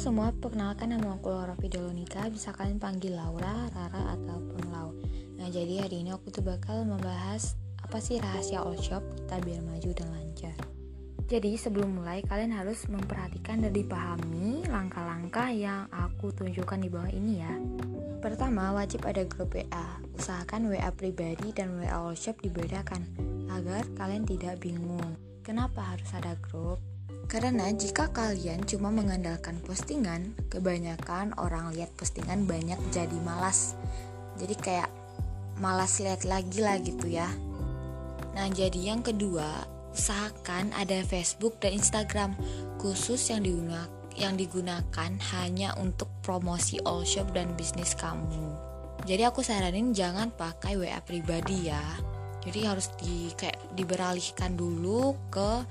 semua, 0.00 0.32
perkenalkan 0.32 0.96
nama 0.96 1.12
aku 1.12 1.28
Laura 1.28 1.52
Fidolonika 1.60 2.24
Bisa 2.32 2.56
kalian 2.56 2.80
panggil 2.80 3.12
Laura, 3.12 3.68
Rara, 3.68 4.16
ataupun 4.16 4.72
Lau. 4.72 4.96
Nah 5.36 5.52
jadi 5.52 5.84
hari 5.84 6.00
ini 6.00 6.16
aku 6.16 6.32
tuh 6.32 6.40
bakal 6.40 6.88
membahas 6.88 7.52
Apa 7.84 8.00
sih 8.00 8.16
rahasia 8.16 8.64
all 8.64 8.80
shop 8.80 9.04
kita 9.12 9.36
biar 9.44 9.60
maju 9.60 9.90
dan 9.92 10.08
lancar. 10.08 10.56
Jadi 11.28 11.52
sebelum 11.52 12.00
mulai 12.00 12.24
kalian 12.24 12.56
harus 12.56 12.88
memperhatikan 12.88 13.60
dan 13.60 13.76
dipahami 13.76 14.64
Langkah-langkah 14.72 15.52
yang 15.52 15.84
aku 15.92 16.32
tunjukkan 16.32 16.80
di 16.80 16.88
bawah 16.88 17.12
ini 17.12 17.44
ya. 17.44 17.52
Pertama, 18.24 18.72
wajib 18.72 19.04
ada 19.04 19.20
grup 19.28 19.52
WA 19.52 20.00
Usahakan 20.16 20.72
WA 20.72 20.88
pribadi 20.96 21.52
dan 21.52 21.76
WA 21.76 21.92
all 21.92 22.16
shop 22.16 22.40
dibedakan 22.40 23.04
Agar 23.52 23.84
kalian 24.00 24.24
tidak 24.24 24.64
bingung. 24.64 25.20
Kenapa 25.44 25.92
harus 25.92 26.08
ada 26.16 26.32
grup? 26.40 26.89
Karena 27.30 27.70
jika 27.70 28.10
kalian 28.10 28.66
cuma 28.66 28.90
mengandalkan 28.90 29.62
postingan, 29.62 30.34
kebanyakan 30.50 31.30
orang 31.38 31.70
lihat 31.70 31.94
postingan 31.94 32.42
banyak 32.42 32.76
jadi 32.90 33.14
malas. 33.22 33.78
Jadi 34.34 34.58
kayak 34.58 34.90
malas 35.62 36.02
lihat 36.02 36.26
lagi 36.26 36.58
lah 36.58 36.82
gitu 36.82 37.06
ya. 37.06 37.30
Nah, 38.34 38.50
jadi 38.50 38.90
yang 38.90 39.06
kedua, 39.06 39.62
usahakan 39.94 40.74
ada 40.74 41.06
Facebook 41.06 41.62
dan 41.62 41.78
Instagram 41.78 42.34
khusus 42.82 43.30
yang 43.30 43.46
digunakan 43.46 43.86
yang 44.18 44.34
digunakan 44.34 45.10
hanya 45.38 45.72
untuk 45.78 46.10
promosi 46.20 46.82
all 46.82 47.06
shop 47.06 47.30
dan 47.30 47.54
bisnis 47.54 47.94
kamu. 47.94 48.52
Jadi 49.06 49.22
aku 49.24 49.40
saranin 49.40 49.96
jangan 49.96 50.34
pakai 50.34 50.76
WA 50.76 50.98
pribadi 51.00 51.70
ya. 51.70 51.80
Jadi 52.44 52.60
harus 52.64 52.92
di 53.00 53.32
kayak 53.32 53.76
diberalihkan 53.76 54.56
dulu 54.56 55.16
ke 55.32 55.64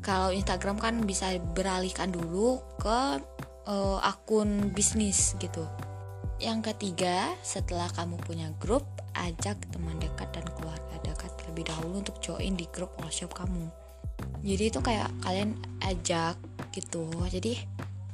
kalau 0.00 0.32
Instagram 0.32 0.80
kan 0.80 1.04
bisa 1.04 1.36
beralihkan 1.52 2.08
dulu 2.08 2.60
ke 2.80 3.20
uh, 3.68 3.98
akun 4.00 4.72
bisnis 4.72 5.36
gitu. 5.36 5.68
Yang 6.40 6.72
ketiga, 6.72 7.36
setelah 7.44 7.92
kamu 7.92 8.16
punya 8.24 8.48
grup, 8.56 8.88
ajak 9.12 9.60
teman 9.68 10.00
dekat 10.00 10.32
dan 10.32 10.48
keluarga 10.56 10.96
dekat 11.04 11.28
terlebih 11.36 11.68
dahulu 11.68 12.00
untuk 12.00 12.16
join 12.24 12.56
di 12.56 12.64
grup 12.72 12.96
all 13.04 13.12
shop 13.12 13.36
kamu. 13.36 13.68
Jadi 14.40 14.72
itu 14.72 14.80
kayak 14.80 15.12
kalian 15.20 15.52
ajak 15.84 16.40
gitu. 16.72 17.12
Jadi 17.28 17.60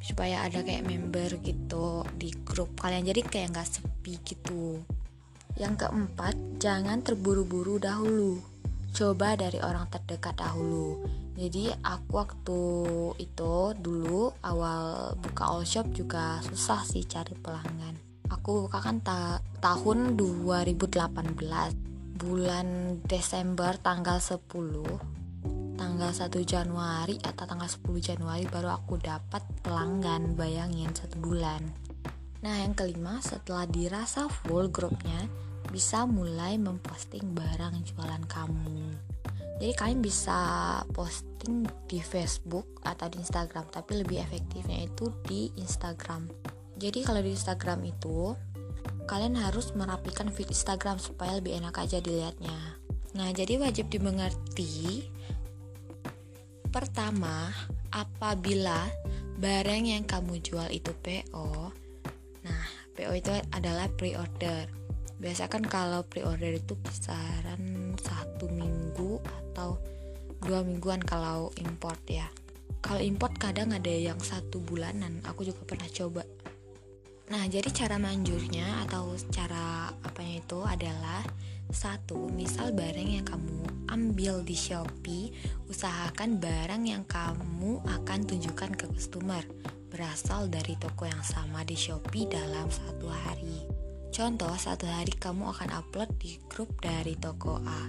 supaya 0.03 0.43
ada 0.43 0.63
kayak 0.67 0.87
member 0.87 1.39
gitu 1.43 2.03
di 2.15 2.31
grup 2.47 2.75
kalian 2.79 3.11
jadi 3.15 3.23
kayak 3.23 3.55
nggak 3.55 3.69
sepi 3.79 4.19
gitu. 4.27 4.83
Yang 5.55 5.87
keempat, 5.87 6.35
jangan 6.59 7.07
terburu-buru 7.07 7.79
dahulu. 7.79 8.43
Coba 8.91 9.39
dari 9.39 9.63
orang 9.63 9.87
terdekat 9.87 10.35
dahulu 10.35 11.26
jadi 11.37 11.69
aku 11.85 12.11
waktu 12.17 12.61
itu 13.21 13.77
dulu 13.77 14.33
awal 14.41 15.13
buka 15.21 15.45
all 15.53 15.69
shop 15.69 15.93
juga 15.93 16.41
susah 16.41 16.81
sih 16.89 17.05
cari 17.05 17.37
pelanggan. 17.37 17.93
Aku 18.33 18.65
buka 18.65 18.81
kan 18.81 19.05
ta 19.05 19.45
tahun 19.61 20.17
2018 20.17 20.97
bulan 22.17 22.67
Desember 23.05 23.77
tanggal 23.77 24.17
10 24.17 24.49
tanggal 25.77 26.11
1 26.17 26.33
Januari 26.49 27.21
atau 27.21 27.45
tanggal 27.45 27.69
10 27.69 27.85
Januari 28.01 28.49
baru 28.49 28.73
aku 28.73 28.97
dapat 28.97 29.45
pelanggan 29.61 30.41
bayangin 30.41 30.89
satu 30.97 31.21
bulan. 31.21 31.61
Nah 32.41 32.65
yang 32.65 32.73
kelima 32.73 33.21
setelah 33.21 33.69
dirasa 33.69 34.33
full 34.33 34.73
grupnya 34.73 35.29
bisa 35.69 36.09
mulai 36.09 36.57
memposting 36.57 37.37
barang 37.37 37.85
jualan 37.85 38.25
kamu 38.25 38.97
jadi 39.57 39.73
kalian 39.73 40.05
bisa 40.05 40.39
posting 40.93 41.65
di 41.89 41.97
Facebook 42.05 42.85
atau 42.85 43.09
di 43.09 43.25
Instagram 43.25 43.73
tapi 43.73 44.05
lebih 44.05 44.21
efektifnya 44.21 44.85
itu 44.85 45.09
di 45.25 45.49
Instagram. 45.57 46.29
Jadi 46.77 47.01
kalau 47.09 47.25
di 47.25 47.33
Instagram 47.33 47.81
itu 47.89 48.37
kalian 49.09 49.39
harus 49.41 49.73
merapikan 49.73 50.29
feed 50.29 50.53
Instagram 50.53 51.01
supaya 51.01 51.41
lebih 51.41 51.57
enak 51.57 51.73
aja 51.73 52.05
dilihatnya. 52.05 52.77
Nah 53.17 53.33
jadi 53.33 53.57
wajib 53.57 53.89
dimengerti 53.89 55.09
pertama 56.69 57.49
apabila 57.89 58.85
barang 59.41 59.85
yang 59.89 60.05
kamu 60.05 60.45
jual 60.45 60.69
itu 60.69 60.93
PO 61.01 61.73
nah 62.45 62.63
PO 62.93 63.13
itu 63.17 63.33
adalah 63.57 63.89
pre-order. 63.97 64.69
Biasa 65.17 65.49
kan 65.49 65.65
kalau 65.65 66.05
pre-order 66.05 66.61
itu 66.61 66.77
kisaran 66.85 67.86
satu 68.07 68.47
minggu 68.47 69.19
atau 69.27 69.83
dua 70.47 70.63
mingguan 70.63 71.03
kalau 71.03 71.51
import 71.59 71.99
ya. 72.07 72.31
Kalau 72.79 73.03
import 73.03 73.35
kadang 73.35 73.75
ada 73.75 73.91
yang 73.91 74.23
satu 74.23 74.63
bulanan 74.63 75.19
aku 75.27 75.43
juga 75.43 75.67
pernah 75.67 75.91
coba. 75.91 76.23
Nah 77.27 77.43
jadi 77.51 77.67
cara 77.75 77.99
manjurnya 77.99 78.87
atau 78.87 79.19
cara 79.35 79.91
apanya 80.07 80.39
itu 80.39 80.63
adalah 80.63 81.27
satu 81.67 82.31
misal 82.31 82.71
barang 82.71 83.11
yang 83.11 83.27
kamu 83.27 83.91
ambil 83.91 84.47
di 84.47 84.55
Shopee 84.55 85.35
usahakan 85.67 86.39
barang 86.39 86.87
yang 86.87 87.03
kamu 87.03 87.83
akan 87.83 88.19
tunjukkan 88.23 88.79
ke 88.79 88.87
customer 88.95 89.43
berasal 89.91 90.47
dari 90.47 90.79
toko 90.79 91.11
yang 91.11 91.23
sama 91.27 91.67
di 91.67 91.75
Shopee 91.75 92.31
dalam 92.31 92.71
satu 92.71 93.11
hari 93.11 93.67
Contoh, 94.15 94.55
satu 94.57 94.87
hari 94.87 95.13
kamu 95.15 95.51
akan 95.53 95.71
upload 95.77 96.11
di 96.19 96.39
grup 96.47 96.71
dari 96.81 97.15
toko 97.19 97.59
A. 97.63 97.83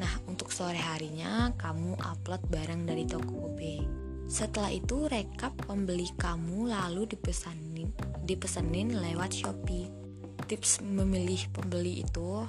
Nah, 0.00 0.12
untuk 0.24 0.48
sore 0.48 0.80
harinya 0.80 1.52
kamu 1.60 2.00
upload 2.00 2.42
barang 2.48 2.88
dari 2.88 3.04
toko 3.04 3.52
B. 3.52 3.80
Setelah 4.30 4.70
itu 4.70 5.10
rekap 5.10 5.52
pembeli 5.66 6.06
kamu 6.14 6.70
lalu 6.70 7.04
dipesanin 7.10 7.90
dipesanin 8.24 8.94
lewat 8.94 9.34
Shopee. 9.34 9.90
Tips 10.46 10.82
memilih 10.82 11.50
pembeli 11.50 12.06
itu 12.06 12.46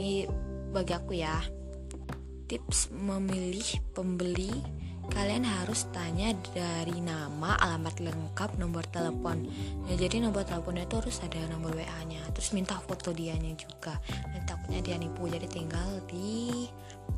ini 0.00 0.24
bagi 0.72 0.92
aku 0.96 1.12
ya. 1.12 1.36
Tips 2.48 2.90
memilih 2.90 3.78
pembeli 3.92 4.50
kalian 5.10 5.42
harus 5.42 5.90
tanya 5.90 6.30
dari 6.54 7.02
nama, 7.02 7.58
alamat 7.58 7.98
lengkap, 7.98 8.56
nomor 8.56 8.86
telepon. 8.88 9.44
Ya, 9.90 9.98
jadi 10.06 10.22
nomor 10.22 10.46
teleponnya 10.46 10.86
itu 10.86 11.02
harus 11.02 11.18
ada 11.20 11.38
nomor 11.50 11.74
WA-nya. 11.74 12.22
Terus 12.32 12.54
minta 12.54 12.78
foto 12.78 13.10
dianya 13.10 13.52
juga. 13.58 13.98
Dan 14.06 14.46
takutnya 14.46 14.80
dia 14.80 14.96
nipu, 14.96 15.26
jadi 15.26 15.44
tinggal 15.50 16.00
di 16.06 16.66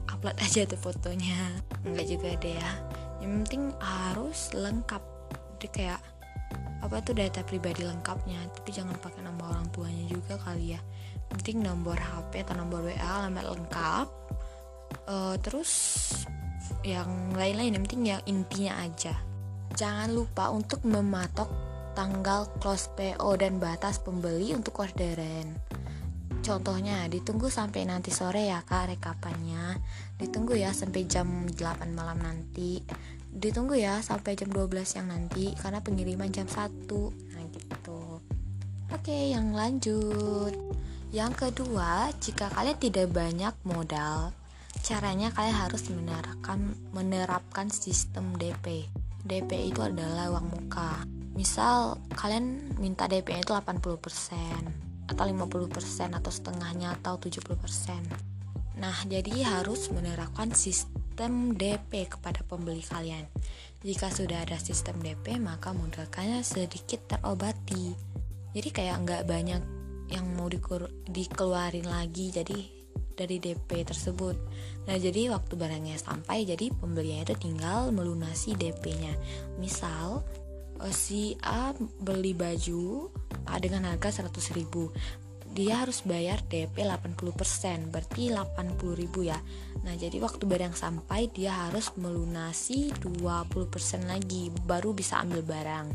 upload 0.08 0.36
aja 0.46 0.64
tuh 0.64 0.80
fotonya. 0.80 1.52
Enggak 1.84 2.06
juga 2.08 2.28
deh 2.40 2.56
ya. 2.56 2.72
Yang 3.20 3.32
penting 3.44 3.62
harus 3.78 4.50
lengkap. 4.56 5.02
Jadi 5.60 5.68
kayak 5.70 6.00
apa 6.82 6.98
tuh 7.06 7.14
data 7.14 7.46
pribadi 7.46 7.86
lengkapnya, 7.86 8.42
tapi 8.50 8.74
jangan 8.74 8.98
pakai 8.98 9.22
nama 9.22 9.54
orang 9.54 9.70
tuanya 9.70 10.04
juga 10.10 10.34
kali 10.42 10.74
ya. 10.74 10.80
Penting 11.30 11.62
nomor 11.62 11.94
HP 11.94 12.42
atau 12.42 12.58
nomor 12.58 12.82
WA, 12.82 12.98
alamat 12.98 13.46
lengkap. 13.46 14.08
Uh, 15.08 15.34
terus 15.40 15.72
yang 16.82 17.34
lain-lain 17.34 17.78
yang 17.78 17.82
penting 17.86 18.04
yang 18.06 18.22
intinya 18.26 18.82
aja. 18.82 19.14
Jangan 19.72 20.10
lupa 20.12 20.50
untuk 20.50 20.82
mematok 20.84 21.48
tanggal 21.94 22.50
close 22.60 22.90
PO 22.92 23.38
dan 23.38 23.62
batas 23.62 24.02
pembeli 24.02 24.52
untuk 24.52 24.82
orderan. 24.82 25.56
Contohnya, 26.42 27.06
ditunggu 27.06 27.46
sampai 27.46 27.86
nanti 27.86 28.10
sore 28.10 28.50
ya 28.50 28.66
kak 28.66 28.98
rekapannya. 28.98 29.78
Ditunggu 30.18 30.58
ya 30.58 30.74
sampai 30.74 31.06
jam 31.06 31.46
8 31.46 31.94
malam 31.94 32.18
nanti. 32.18 32.82
Ditunggu 33.30 33.78
ya 33.78 34.02
sampai 34.02 34.36
jam 34.36 34.52
12 34.52 34.98
yang 35.00 35.08
nanti 35.08 35.56
Karena 35.56 35.80
pengiriman 35.80 36.28
jam 36.28 36.44
1 36.44 36.84
Nah 37.32 37.44
gitu. 37.54 38.20
Oke, 38.90 39.32
yang 39.32 39.54
lanjut. 39.54 40.52
Yang 41.14 41.32
kedua, 41.48 42.10
jika 42.18 42.50
kalian 42.50 42.76
tidak 42.76 43.08
banyak 43.14 43.54
modal 43.62 44.34
Caranya 44.82 45.30
kalian 45.30 45.54
harus 45.54 45.86
menerapkan 45.94 46.74
menerapkan 46.90 47.70
sistem 47.70 48.34
DP. 48.34 48.90
DP 49.22 49.70
itu 49.70 49.78
adalah 49.78 50.34
uang 50.34 50.50
muka. 50.50 51.06
Misal 51.38 52.02
kalian 52.18 52.74
minta 52.82 53.06
DP 53.06 53.38
itu 53.46 53.54
80% 53.54 53.78
atau 55.06 55.22
50% 55.22 56.18
atau 56.18 56.30
setengahnya 56.34 56.98
atau 56.98 57.14
70%. 57.14 57.62
Nah, 58.82 58.96
jadi 59.06 59.46
harus 59.54 59.86
menerapkan 59.94 60.50
sistem 60.50 61.54
DP 61.54 62.10
kepada 62.10 62.42
pembeli 62.42 62.82
kalian. 62.82 63.30
Jika 63.86 64.10
sudah 64.10 64.42
ada 64.42 64.58
sistem 64.58 64.98
DP, 64.98 65.38
maka 65.38 65.70
modalnya 65.70 66.42
sedikit 66.42 67.06
terobati. 67.06 67.94
Jadi 68.50 68.68
kayak 68.74 68.98
nggak 69.06 69.22
banyak 69.30 69.62
yang 70.10 70.26
mau 70.34 70.50
dikeluarin 71.06 71.86
lagi, 71.86 72.34
jadi 72.34 72.81
dari 73.22 73.38
DP 73.38 73.86
tersebut. 73.86 74.36
Nah, 74.90 74.96
jadi 74.98 75.30
waktu 75.30 75.54
barangnya 75.54 75.96
sampai, 75.96 76.42
jadi 76.42 76.74
pembelinya 76.74 77.26
itu 77.30 77.38
tinggal 77.38 77.94
melunasi 77.94 78.58
DP-nya. 78.58 79.14
Misal, 79.62 80.26
eh, 80.82 80.94
si 80.94 81.38
A 81.46 81.70
beli 82.02 82.34
baju 82.34 83.08
A 83.46 83.62
dengan 83.62 83.86
harga 83.86 84.22
100 84.22 84.50
ribu 84.54 84.90
dia 85.52 85.84
harus 85.84 86.00
bayar 86.08 86.40
DP 86.48 86.80
80% 86.80 87.92
berarti 87.92 88.32
80 88.32 88.96
ribu 88.96 89.28
ya 89.28 89.36
nah 89.84 89.92
jadi 89.92 90.16
waktu 90.24 90.48
barang 90.48 90.72
sampai 90.72 91.28
dia 91.28 91.68
harus 91.68 91.92
melunasi 92.00 92.88
20% 93.04 94.08
lagi 94.08 94.48
baru 94.64 94.96
bisa 94.96 95.20
ambil 95.20 95.44
barang 95.44 95.86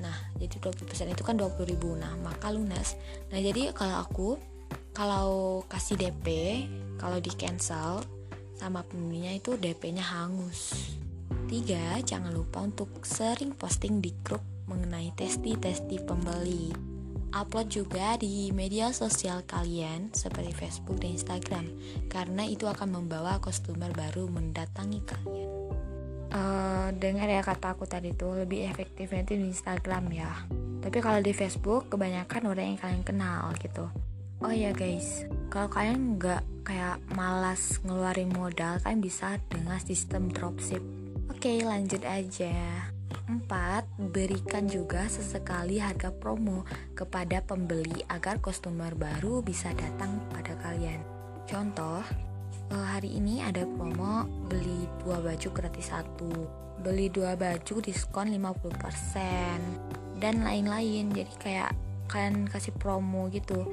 nah 0.00 0.16
jadi 0.36 0.60
20% 0.60 1.08
itu 1.08 1.22
kan 1.24 1.40
20 1.40 1.72
ribu 1.72 1.96
nah 1.96 2.12
maka 2.20 2.52
lunas 2.52 3.00
nah 3.32 3.40
jadi 3.40 3.72
kalau 3.72 3.96
aku 4.04 4.28
kalau 4.92 5.64
kasih 5.66 5.96
DP 5.96 6.26
kalau 7.00 7.18
di 7.18 7.34
cancel 7.34 8.04
sama 8.54 8.86
pembelinya 8.86 9.34
itu 9.34 9.58
DP-nya 9.58 10.06
hangus. 10.06 10.94
Tiga 11.50 11.98
jangan 12.06 12.30
lupa 12.30 12.62
untuk 12.62 13.02
sering 13.02 13.58
posting 13.58 13.98
di 13.98 14.14
grup 14.22 14.38
mengenai 14.70 15.10
testi-testi 15.18 15.98
pembeli. 16.06 16.70
Upload 17.34 17.72
juga 17.72 18.14
di 18.20 18.54
media 18.54 18.94
sosial 18.94 19.42
kalian 19.48 20.14
seperti 20.14 20.54
Facebook 20.54 21.02
dan 21.02 21.18
Instagram 21.18 21.66
karena 22.06 22.46
itu 22.46 22.70
akan 22.70 23.02
membawa 23.02 23.42
customer 23.42 23.90
baru 23.90 24.30
mendatangi 24.30 25.00
kalian. 25.02 25.50
Uh, 26.32 26.88
dengar 26.96 27.28
ya 27.28 27.42
kata 27.44 27.74
aku 27.74 27.84
tadi 27.84 28.14
tuh 28.14 28.46
lebih 28.46 28.64
efektifnya 28.70 29.26
itu 29.26 29.34
di 29.42 29.50
Instagram 29.50 30.06
ya. 30.14 30.30
Tapi 30.84 30.98
kalau 31.02 31.18
di 31.18 31.34
Facebook 31.34 31.90
kebanyakan 31.90 32.46
orang 32.46 32.76
yang 32.76 32.78
kalian 32.78 33.02
kenal 33.02 33.50
gitu 33.58 33.90
oh 34.42 34.54
ya 34.54 34.74
guys 34.74 35.24
kalau 35.48 35.70
kalian 35.70 36.18
nggak 36.18 36.42
kayak 36.66 36.98
malas 37.14 37.78
ngeluarin 37.86 38.30
modal 38.34 38.78
kalian 38.82 39.02
bisa 39.02 39.38
dengan 39.50 39.78
sistem 39.78 40.30
dropship 40.30 40.82
oke 41.30 41.52
lanjut 41.62 42.02
aja 42.02 42.54
4. 43.22 43.48
Berikan 44.10 44.66
juga 44.66 45.06
sesekali 45.06 45.78
harga 45.78 46.10
promo 46.10 46.66
kepada 46.96 47.44
pembeli 47.44 48.02
agar 48.10 48.42
customer 48.42 48.92
baru 48.98 49.44
bisa 49.44 49.70
datang 49.76 50.20
pada 50.32 50.58
kalian. 50.58 51.00
Contoh, 51.46 52.02
uh, 52.72 52.86
hari 52.88 53.14
ini 53.16 53.44
ada 53.44 53.68
promo 53.68 54.24
beli 54.48 54.88
dua 55.04 55.20
baju 55.20 55.48
gratis 55.52 55.92
satu 55.92 56.32
beli 56.82 57.12
dua 57.12 57.38
baju 57.38 57.78
diskon 57.78 58.32
50% 58.34 60.18
dan 60.18 60.42
lain-lain 60.42 61.14
jadi 61.14 61.34
kayak 61.38 61.70
kalian 62.10 62.50
kasih 62.50 62.74
promo 62.74 63.30
gitu 63.30 63.70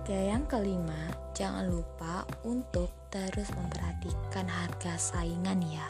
oke 0.00 0.16
yang 0.16 0.48
kelima 0.48 1.12
jangan 1.36 1.68
lupa 1.68 2.24
untuk 2.48 2.88
terus 3.12 3.52
memperhatikan 3.52 4.48
harga 4.48 4.96
saingan 4.96 5.60
ya. 5.60 5.84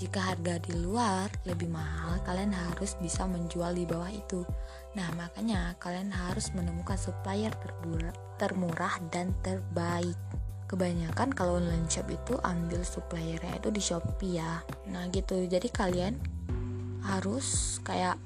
Jika 0.00 0.32
harga 0.32 0.56
di 0.56 0.72
luar 0.80 1.28
lebih 1.44 1.68
mahal, 1.68 2.16
kalian 2.24 2.56
harus 2.56 2.96
bisa 2.96 3.28
menjual 3.28 3.76
di 3.76 3.84
bawah 3.84 4.08
itu. 4.08 4.40
Nah, 4.96 5.12
makanya 5.20 5.76
kalian 5.76 6.08
harus 6.08 6.48
menemukan 6.56 6.96
supplier 6.96 7.52
termurah 8.40 8.96
dan 9.12 9.36
terbaik. 9.44 10.16
Kebanyakan 10.64 11.36
kalau 11.36 11.60
online 11.60 11.92
shop 11.92 12.08
itu 12.08 12.40
ambil 12.40 12.80
suppliernya 12.80 13.60
itu 13.60 13.68
di 13.68 13.82
Shopee 13.84 14.40
ya. 14.40 14.64
Nah 14.88 15.12
gitu. 15.12 15.44
Jadi 15.44 15.68
kalian 15.68 16.16
harus 17.04 17.76
kayak 17.84 18.16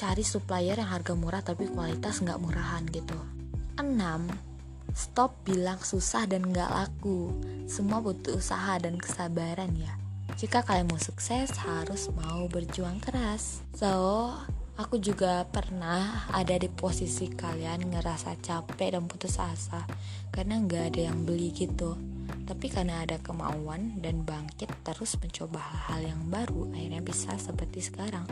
cari 0.00 0.24
supplier 0.24 0.80
yang 0.80 0.88
harga 0.88 1.12
murah 1.12 1.44
tapi 1.44 1.68
kualitas 1.68 2.24
nggak 2.24 2.40
murahan 2.40 2.88
gitu 2.88 3.39
6 3.78 4.96
stop 4.96 5.36
bilang 5.46 5.78
susah 5.78 6.26
dan 6.26 6.48
nggak 6.50 6.70
laku 6.70 7.30
semua 7.70 8.02
butuh 8.02 8.40
usaha 8.40 8.74
dan 8.82 8.98
kesabaran 8.98 9.70
ya 9.78 9.94
jika 10.34 10.64
kalian 10.66 10.88
mau 10.88 10.98
sukses 10.98 11.52
harus 11.62 12.10
mau 12.16 12.48
berjuang 12.50 12.98
keras 12.98 13.62
so 13.76 14.34
Aku 14.80 14.96
juga 14.96 15.44
pernah 15.44 16.24
ada 16.32 16.56
di 16.56 16.64
posisi 16.72 17.28
kalian 17.28 17.92
ngerasa 17.92 18.40
capek 18.40 18.96
dan 18.96 19.04
putus 19.04 19.36
asa 19.36 19.84
karena 20.32 20.56
nggak 20.56 20.96
ada 20.96 21.12
yang 21.12 21.28
beli 21.28 21.52
gitu. 21.52 22.00
Tapi 22.48 22.72
karena 22.72 23.04
ada 23.04 23.20
kemauan 23.20 24.00
dan 24.00 24.24
bangkit 24.24 24.72
terus 24.80 25.20
mencoba 25.20 25.60
hal-hal 25.60 26.16
yang 26.16 26.22
baru, 26.32 26.72
akhirnya 26.72 27.04
bisa 27.04 27.36
seperti 27.36 27.92
sekarang. 27.92 28.24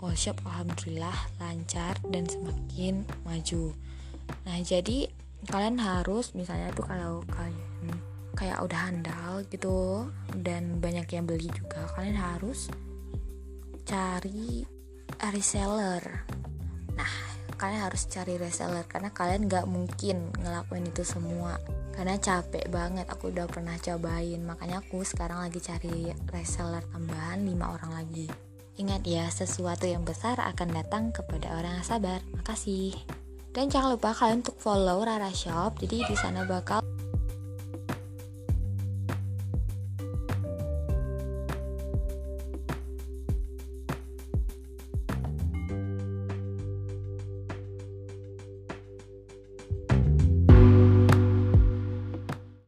All 0.00 0.16
shop 0.16 0.40
alhamdulillah 0.48 1.36
lancar 1.36 2.00
dan 2.08 2.24
semakin 2.24 3.04
maju. 3.28 3.76
Nah 4.46 4.56
jadi 4.62 5.08
kalian 5.48 5.80
harus 5.80 6.36
misalnya 6.36 6.68
tuh 6.76 6.84
kalau 6.84 7.24
kalian 7.32 7.96
kayak 8.36 8.62
udah 8.62 8.80
handal 8.88 9.42
gitu 9.50 10.08
dan 10.40 10.78
banyak 10.80 11.04
yang 11.12 11.24
beli 11.28 11.50
juga, 11.50 11.84
kalian 11.98 12.16
harus 12.16 12.70
cari 13.84 14.64
reseller. 15.34 16.24
Nah 16.94 17.12
kalian 17.60 17.84
harus 17.84 18.08
cari 18.08 18.40
reseller 18.40 18.88
karena 18.88 19.12
kalian 19.12 19.44
gak 19.44 19.68
mungkin 19.68 20.32
ngelakuin 20.40 20.88
itu 20.88 21.04
semua. 21.04 21.60
Karena 21.92 22.16
capek 22.16 22.72
banget 22.72 23.04
aku 23.12 23.28
udah 23.28 23.44
pernah 23.44 23.76
cobain 23.76 24.40
makanya 24.40 24.80
aku 24.80 25.04
sekarang 25.04 25.44
lagi 25.44 25.60
cari 25.60 26.08
reseller 26.32 26.80
tambahan 26.88 27.44
5 27.44 27.60
orang 27.60 27.92
lagi. 27.92 28.24
Ingat 28.80 29.04
ya 29.04 29.28
sesuatu 29.28 29.84
yang 29.84 30.08
besar 30.08 30.40
akan 30.40 30.72
datang 30.72 31.12
kepada 31.12 31.52
orang 31.52 31.76
yang 31.76 31.84
sabar. 31.84 32.24
Makasih 32.32 32.96
dan 33.50 33.66
jangan 33.66 33.98
lupa 33.98 34.14
kalian 34.14 34.46
untuk 34.46 34.58
follow 34.62 35.02
Rara 35.02 35.30
Shop 35.34 35.78
jadi 35.82 36.06
di 36.06 36.16
sana 36.18 36.46
bakal 36.46 36.80